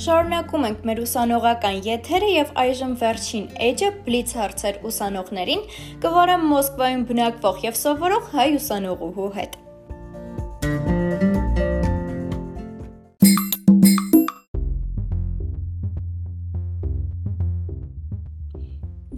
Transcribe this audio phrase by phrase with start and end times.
[0.00, 5.64] Շարունակում ենք մեր ուսանողական եթերը եւ այժմ վերջին էջը բլից հարցեր ուսանողներին
[6.04, 9.58] կվարեմ Մոսկվայում բնակվող եւ սովորող հայ ուսանողուհու հետ։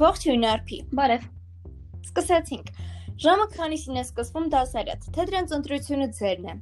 [0.02, 1.30] Ողջույն Արփի։ Բարև։
[2.10, 2.74] Սկսեցինք։
[3.22, 6.60] Ժամը քանիսին է սկսվում դասերդ, թե դրանց ընտրությունը ձերն է։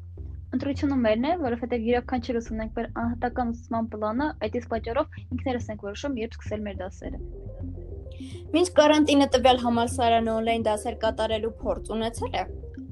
[0.50, 5.84] Ընտրությունը մերն է, որովհետև յուրաքանչյուրս ունենք մեր անհատական ուսուցման պլանը, այդ իսկ պատճառով ինքներս ենք
[5.86, 7.20] որոշում երբ սկսել մեր դասերը։
[8.56, 12.42] Մինչ կարանտինը տվյալ համալսարանը օնլայն դասեր կատարելու փորձ ունեցել է։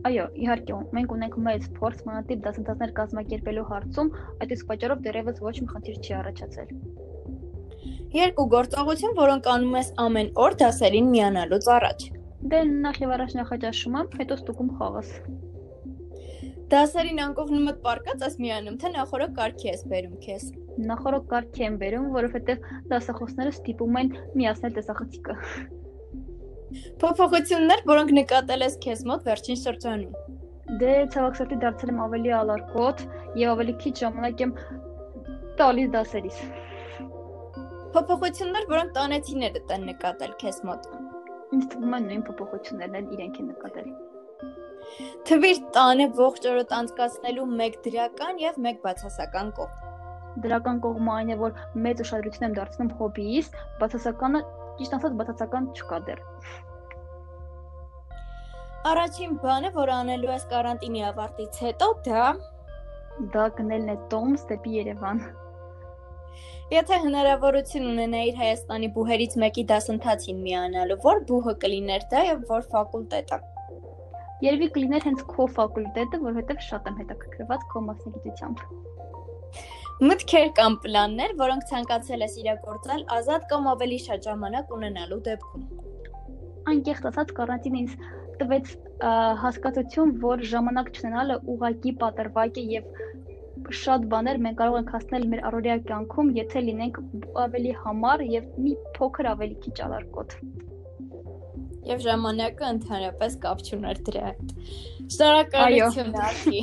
[0.07, 5.55] Այո, իհարկե, մենք ունենք մեծ փորձ մանրատիպ դասընթացներ կազմակերպելու հարցում, այդ իսկ պատճառով դեռևս ոչ
[5.59, 6.71] մի խնդիր չի առաջացել։
[8.19, 12.09] Երկու գործողություն, որոնք անում ես ամեն օր դասերին միանալուց առաջ։
[12.55, 15.13] Դե նախ եւ առաջ նախաճաշում եմ, հետո ստուգում խաղս։
[16.73, 20.45] Դասերին անկողնումդ պարկած ես միանում, թե նախորդ կարգի ես բերում քեզ։
[20.91, 25.37] Նախորդ կարգի եմ բերում, որովհետև դասախոսները ստիպում են միացնել տեսախցիկը։
[27.03, 30.37] Փոփոխություններ, որոնք նկատել ես քեզ մոտ վերջին շրջանում։
[30.83, 33.05] Դե ցավոք սրտի դարձել եմ ավելի ալարկոտ
[33.41, 34.53] եւ ավելի քիչ ժամանակ եմ
[35.63, 36.43] տալիս դասերից։
[37.97, 40.93] Փոփոխություններ, որոնք տանեցիներդ են նկատել քեզ մոտ։
[41.57, 43.91] Ինձ թվում է նույն փոփոխություններն են իրենք են նկատել։
[45.29, 49.87] Թվիր տանը ողջ օրը անցկացնելու մեկ դրական եւ մեկ բացասական կողմ։
[50.45, 54.43] Դրական կողմը այն է, որ մեծ ուշադրություն եմ դարձնում հոբիիս, բացասականը
[54.79, 56.23] ճիշտ ասած բացասական չկա դեռ։
[58.89, 62.23] Առաջին բանը, որ անելու ես կարանտինի ավարտից հետո, դա
[63.35, 65.23] դա գնելն է Տոմս դեպի Երևան։
[66.73, 73.39] Եթե հնարավորություն ունենայիր Հայաստանի բուհերից մեկի դասընթացին միանալու, որ բուհը կլիներ դա եւ որ ֆակուլտետը։
[74.39, 78.61] Երևի կլիներ հենց քո ֆակուլտետը, որովհետև շատ եմ հետաքրքրված քո մասնագիտությամբ։
[80.09, 85.65] Մտքեր կամ պլաններ, որոնք ցանկացել ես իրագործել ազատ կամ ավելի շատ ժամանակ ունենալու դեպքում։
[86.75, 87.99] Անկեղծ ասած, կարանտինը ինձ
[88.45, 88.73] տվեց
[89.43, 92.89] հասկացություն, որ ժամանակ չունենալը ուղակի պատրվակ է եւ
[93.83, 97.05] շատ բաներ մենք կարող ենք հասնել մեր առօրյա կյանքում, եթե լինենք
[97.49, 100.41] ավելի համառ եւ մի փոքր ավելի քիչ ալարկոտ
[101.89, 104.53] եւ ժամանակը ընդհանրապես կապ չուներ դրա հետ։
[105.15, 106.63] Շնորհակալություն Ակի։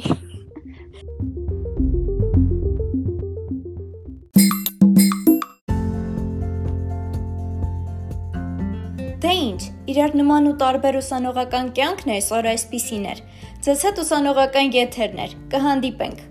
[9.25, 9.61] Դե ինչ,
[9.95, 13.25] իրար նման ու տարբեր ուսանողական կյանքն այսօր այսպիսին էր։
[13.65, 16.25] Ձեզ հետ ուսանողական եթերներ։ Կհանդիպենք